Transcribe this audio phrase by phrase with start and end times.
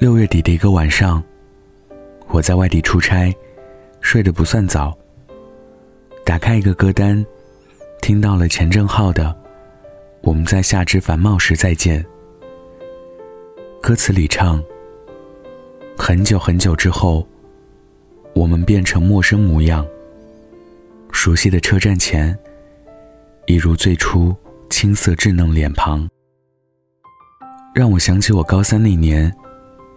[0.00, 1.22] 六月底的一个晚上，
[2.28, 3.30] 我在外地出差，
[4.00, 4.96] 睡得不算早。
[6.24, 7.22] 打开一个歌单，
[8.00, 9.24] 听到了钱正浩的
[10.22, 12.02] 《我们在夏之繁茂时再见》。
[13.82, 14.64] 歌词里唱
[15.98, 17.28] ：“很久很久之后，
[18.32, 19.86] 我们变成陌生模样。
[21.12, 22.34] 熟悉的车站前，
[23.44, 24.34] 一如最初
[24.70, 26.08] 青涩稚嫩脸庞。”
[27.76, 29.30] 让我想起我高三那年，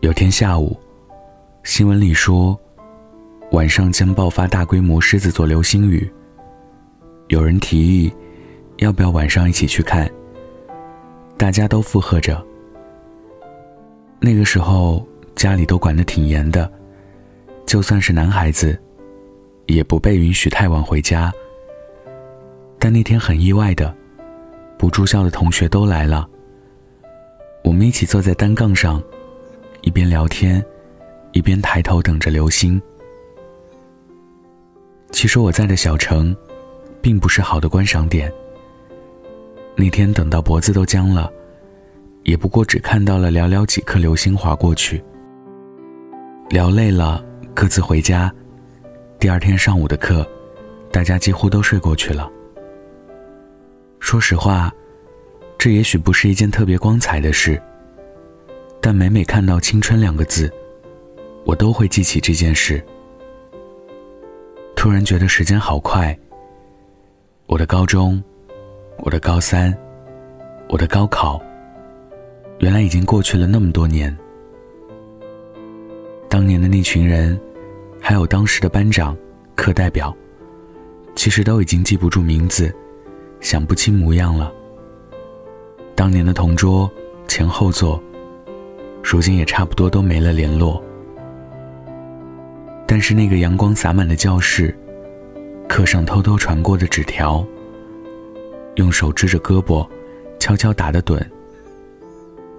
[0.00, 0.78] 有天下午，
[1.64, 2.56] 新闻里说，
[3.50, 6.08] 晚上将爆发大规模狮子座流星雨。
[7.26, 8.12] 有人提议，
[8.76, 10.08] 要不要晚上一起去看？
[11.36, 12.40] 大家都附和着。
[14.20, 16.70] 那个时候家里都管得挺严的，
[17.66, 18.80] 就算是男孩子，
[19.66, 21.32] 也不被允许太晚回家。
[22.78, 23.92] 但那天很意外的，
[24.78, 26.28] 不住校的同学都来了。
[27.64, 29.02] 我们一起坐在单杠上，
[29.88, 30.62] 一边聊天，
[31.32, 32.78] 一边抬头等着流星。
[35.12, 36.36] 其实我在的小城。
[37.00, 38.30] 并不是好的观赏点。
[39.76, 41.32] 那天等到脖子都僵了，
[42.24, 45.02] 也不过只看到了寥寥几颗流星划过去。
[46.50, 48.30] 聊累了，各自回家。
[49.18, 50.26] 第二天上午的课，
[50.90, 52.28] 大家几乎都睡过去了。
[54.00, 54.70] 说实话，
[55.56, 57.62] 这也许不是一件特别光彩的事，
[58.80, 60.52] 但每每看到“青春”两个字，
[61.44, 62.82] 我都会记起这件事。
[64.76, 66.16] 突然觉得时间好快。
[67.46, 68.22] 我的高中，
[68.98, 69.76] 我的高三，
[70.68, 71.40] 我的高考，
[72.60, 74.16] 原来已经过去了那么多年。
[76.28, 77.38] 当年的那群人，
[78.00, 79.16] 还有当时的班长、
[79.54, 80.14] 课代表，
[81.16, 82.72] 其实都已经记不住名字，
[83.40, 84.52] 想不清模样了。
[85.94, 86.88] 当年的同桌、
[87.26, 88.00] 前后座，
[89.10, 90.84] 如今也差不多都没了联络。
[92.86, 94.76] 但是那个阳光洒满的教室。
[95.66, 97.42] 课上偷偷传过的纸条，
[98.76, 99.86] 用手支着胳膊，
[100.38, 101.18] 悄悄打的盹。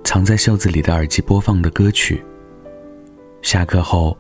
[0.04, 2.24] 藏在袖子里的耳机播放的歌曲。
[3.42, 4.18] 下课后，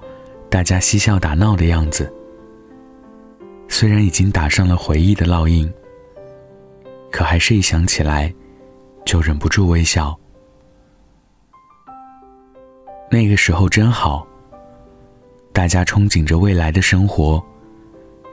[0.49, 2.11] 大家嬉笑打闹的样子。
[3.67, 5.71] 虽然已经打上了回忆的烙印，
[7.11, 8.31] 可还是一想起来，
[9.05, 10.15] 就忍不住微笑。
[13.11, 14.25] 那个时候真好。
[15.51, 17.43] 大家憧憬着未来的生活。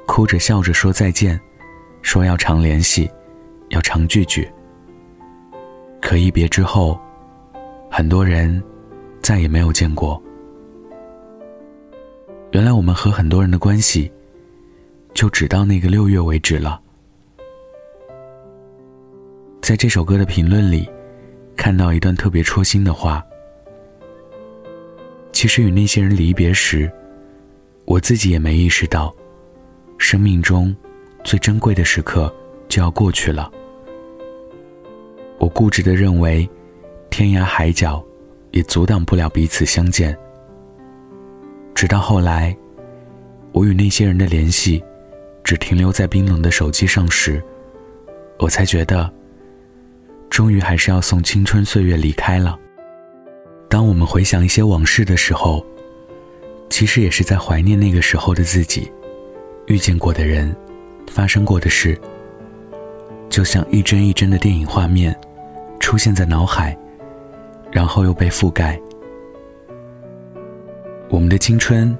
[0.06, 1.38] 哭着笑着说再见，
[2.00, 3.10] 说要常联系，
[3.70, 4.48] 要常聚聚。
[6.00, 6.97] 可一别之后，
[7.91, 8.62] 很多人
[9.20, 10.22] 再也没有见过。
[12.53, 14.10] 原来我们和很多人的关系，
[15.12, 16.81] 就只到那个六月为止了。
[19.60, 20.88] 在这首歌的评论里，
[21.56, 23.25] 看到一段特别戳心的话。
[25.36, 26.91] 其实与那些人离别时，
[27.84, 29.14] 我自己也没意识到。
[29.98, 30.74] 生命中
[31.24, 32.34] 最珍贵的时刻
[32.70, 33.52] 就要过去了。
[35.38, 36.48] 我固执的认为，
[37.10, 38.02] 天涯海角
[38.52, 40.16] 也阻挡不了彼此相见。
[41.74, 42.56] 直到后来，
[43.53, 44.82] 我与那些人的联系
[45.44, 47.42] 只停留在冰冷的手机上时，
[48.38, 49.12] 我才觉得，
[50.30, 52.58] 终于还是要送青春岁月离开了。
[53.69, 55.65] 当我们回想一些往事的时候，
[56.71, 58.91] 其实也是在怀念那个时候的自己。
[59.66, 60.54] 遇见过的人，
[61.10, 61.99] 发生过的事，
[63.28, 65.15] 就像一帧一帧的电影画面，
[65.81, 66.77] 出现在脑海，
[67.72, 68.81] 然后又被覆盖。
[71.09, 71.97] 我们的青春，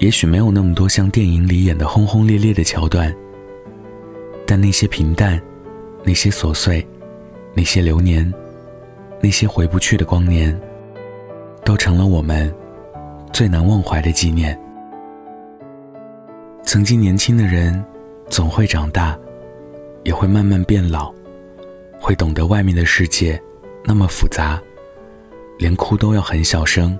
[0.00, 3.14] 也许没有那么多像电影里演的轰轰烈烈的桥段，
[4.44, 5.40] 但那些平淡，
[6.02, 6.84] 那些琐碎，
[7.54, 8.32] 那些流年，
[9.20, 10.60] 那些回不去的光年，
[11.64, 12.52] 都成了我们
[13.32, 14.58] 最难忘怀的纪念。
[16.62, 17.84] 曾经年轻的人，
[18.28, 19.18] 总会长大，
[20.04, 21.12] 也会慢慢变老，
[21.98, 23.40] 会懂得外面的世界
[23.84, 24.60] 那么复杂，
[25.58, 26.98] 连哭都要很小声。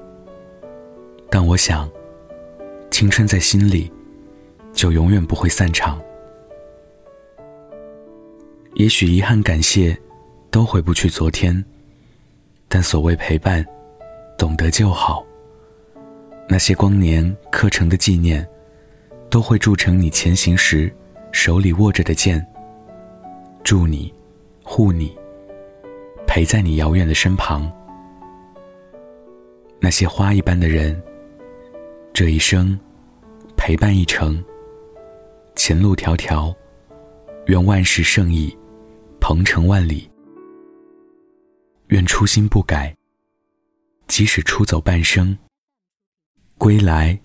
[1.30, 1.88] 但我想，
[2.90, 3.90] 青春在心里，
[4.72, 6.00] 就永远不会散场。
[8.74, 9.96] 也许遗憾、感谢，
[10.50, 11.64] 都回不去昨天，
[12.66, 13.64] 但所谓陪伴，
[14.40, 15.24] 懂得就好。
[16.48, 18.44] 那些光年刻成的纪念。
[19.30, 20.92] 都会铸成你前行时
[21.30, 22.44] 手里握着的剑，
[23.62, 24.12] 祝你，
[24.64, 25.16] 护你，
[26.26, 27.70] 陪在你遥远的身旁。
[29.78, 31.00] 那些花一般的人，
[32.12, 32.76] 这一生
[33.56, 34.44] 陪伴一程，
[35.54, 36.52] 前路迢迢，
[37.46, 38.52] 愿万事胜意，
[39.20, 40.10] 鹏程万里。
[41.90, 42.92] 愿初心不改，
[44.10, 45.38] 即使出走半生，
[46.58, 47.16] 归来，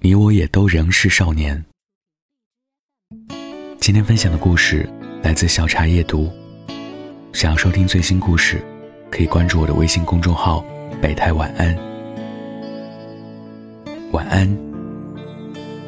[0.00, 1.64] 你我也都仍是少年。
[3.80, 4.88] 今天分享的故事
[5.24, 6.32] 来自小茶夜读。
[7.32, 8.64] 想要收听最新故事，
[9.10, 10.64] 可以关注我的微信公众号
[11.02, 11.76] “北太晚安”。
[14.14, 14.48] 晚安，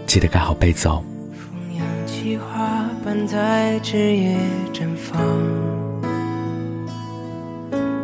[0.08, 1.05] 记得盖好被子哦。
[1.32, 4.37] 风扬起花瓣在枝叶
[4.73, 5.17] 绽放，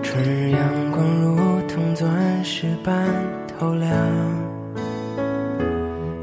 [0.04, 1.29] 春日阳光如
[2.00, 3.06] 钻石般
[3.46, 3.92] 透亮。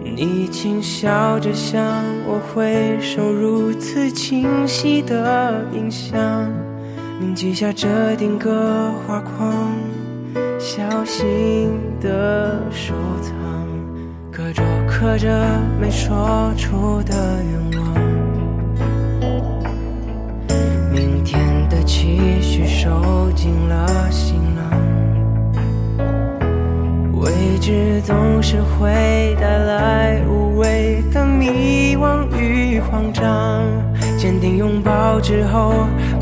[0.02, 1.80] 你轻笑着向
[2.26, 6.20] 我挥手，如此清晰的印象。
[7.20, 9.72] 铭记下这定格画框，
[10.58, 11.70] 小心
[12.02, 13.36] 的收藏，
[14.32, 15.30] 刻着刻着
[15.80, 17.14] 没说出的
[17.44, 17.94] 愿望。
[20.92, 21.40] 明天
[21.70, 24.64] 的期许收进了行囊，
[27.28, 33.66] 未知总是会带来无谓的迷惘与慌张。
[34.18, 35.74] 坚定拥抱之后，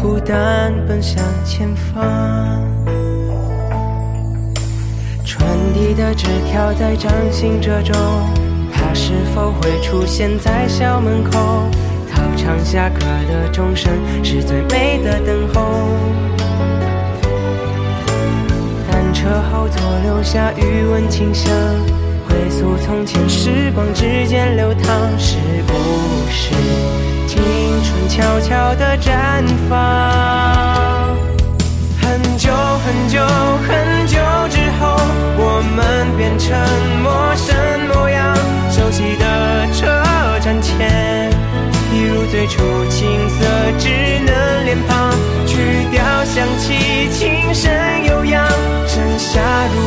[0.01, 2.03] 孤单奔向前方。
[5.23, 7.93] 传递的纸条在掌心褶皱，
[8.73, 11.69] 它是否会出现在校门口？
[12.09, 13.93] 操场下课的钟声
[14.23, 15.61] 是最美的等候。
[19.25, 21.51] 车后座留下余温清香，
[22.29, 24.85] 回溯从前时光之间流淌，
[25.17, 25.73] 是不
[26.29, 26.53] 是？
[27.25, 27.41] 青
[27.83, 31.17] 春悄悄地绽放，
[31.99, 33.19] 很久很久
[33.67, 34.15] 很久
[34.51, 34.95] 之后，
[35.39, 36.55] 我们变成
[37.01, 37.55] 陌生
[37.87, 38.37] 模样。
[38.69, 39.87] 熟悉的车
[40.39, 41.31] 站前，
[41.91, 42.61] 一如最初
[42.91, 43.43] 青涩
[43.79, 45.09] 稚嫩脸庞，
[45.47, 45.57] 曲
[45.91, 47.71] 调响起，轻声，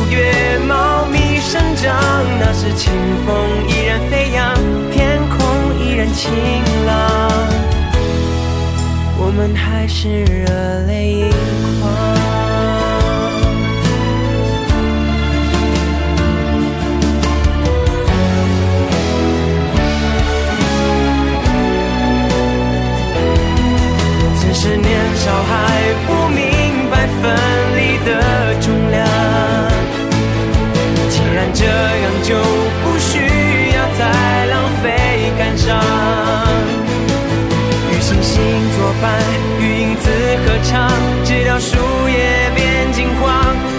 [0.09, 1.95] 月，茂密生长。
[2.39, 2.91] 那时清
[3.25, 4.55] 风依然飞扬，
[4.91, 5.37] 天空
[5.79, 6.31] 依然晴
[6.85, 7.29] 朗。
[9.21, 10.49] 我们还是热
[10.87, 11.29] 泪盈
[11.81, 11.89] 眶。
[24.35, 25.53] 此时年少还
[26.07, 26.37] 不明
[26.89, 27.23] 白分
[39.01, 39.19] 伴，
[39.59, 40.09] 与影子
[40.45, 40.89] 合唱，
[41.23, 41.77] 直到树
[42.09, 43.31] 叶变金黄，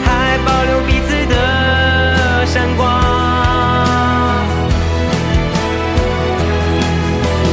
[0.05, 2.89] 还保留彼此的闪光。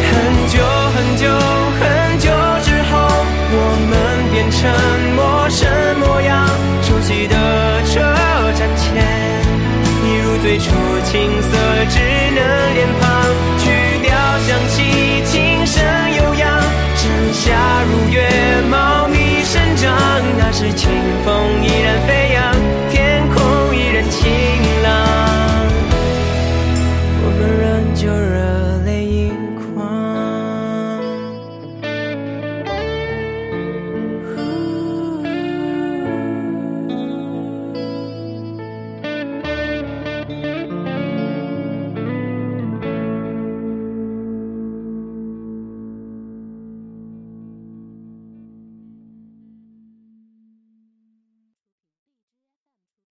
[0.03, 0.11] 很
[0.47, 0.55] 久
[0.95, 1.27] 很久
[1.79, 2.25] 很久
[2.63, 2.91] 之后，
[3.51, 3.55] 我
[3.89, 3.91] 们
[4.31, 4.57] 变成
[5.15, 5.67] 陌生
[5.99, 6.47] 模样，
[6.81, 7.35] 熟悉的
[7.85, 8.01] 车
[8.55, 8.87] 站前，
[10.05, 10.65] 一如最初
[11.03, 11.49] 青涩
[11.89, 11.99] 稚
[12.33, 13.26] 嫩脸庞。
[20.67, 20.91] 是清
[21.23, 21.66] 风。